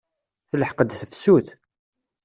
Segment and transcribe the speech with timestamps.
[0.49, 1.47] Telḥeq-d tefsut.